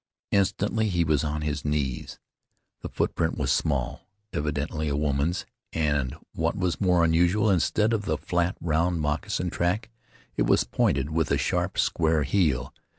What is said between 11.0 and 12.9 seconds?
with a sharp, square heel.